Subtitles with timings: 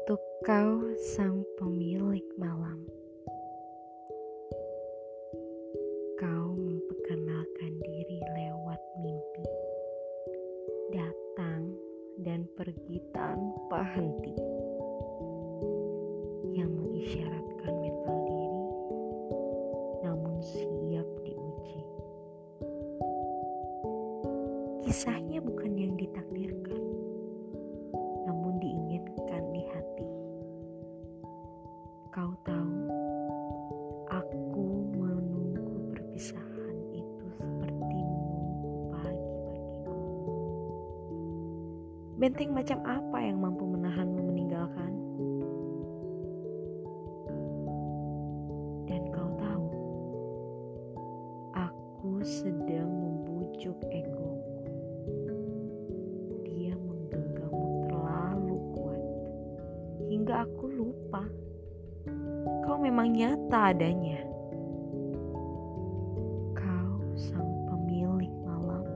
[0.00, 0.80] untuk kau
[1.12, 2.88] sang pemilik malam.
[6.16, 9.44] Kau memperkenalkan diri lewat mimpi,
[10.96, 11.76] datang
[12.24, 14.32] dan pergi tanpa henti,
[16.56, 18.64] yang mengisyaratkan mental diri,
[20.00, 21.80] namun siap diuji.
[24.80, 26.89] Kisahnya bukan yang ditakdirkan
[32.30, 32.78] Kau tahu,
[34.06, 39.98] aku menunggu perpisahan itu seperti menunggu pagi bagiku.
[42.22, 45.26] Benteng macam apa yang mampu menahanmu meninggalkanku?
[48.86, 49.68] Dan kau tahu,
[51.58, 54.70] aku sedang membujuk egoku.
[56.46, 59.02] Dia menggenggammu terlalu kuat
[60.06, 61.26] hingga aku lupa
[62.80, 64.24] memang nyata adanya.
[66.56, 68.88] Kau sang pemilik malam,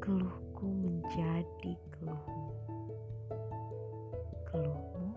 [0.00, 2.48] keluhku menjadi keluhmu.
[4.48, 5.12] Keluhmu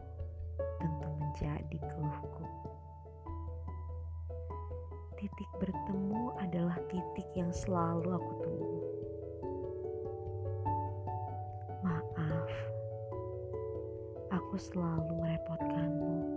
[0.84, 2.44] tentu menjadi keluhku.
[5.16, 8.80] Titik bertemu adalah titik yang selalu aku tunggu.
[11.88, 12.52] Maaf,
[14.28, 16.34] aku selalu merepotkanmu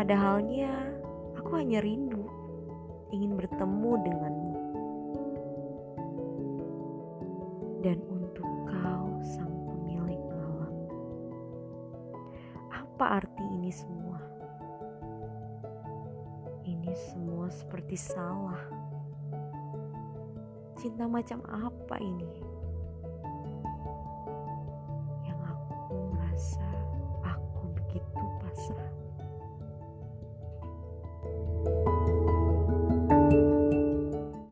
[0.00, 0.96] Padahalnya,
[1.36, 2.24] aku hanya rindu
[3.12, 4.56] ingin bertemu denganmu.
[7.84, 10.72] Dan untuk kau sang pemilik malam.
[12.72, 14.16] Apa arti ini semua?
[16.64, 18.72] Ini semua seperti salah.
[20.80, 22.40] Cinta macam apa ini?
[25.28, 26.69] Yang aku merasa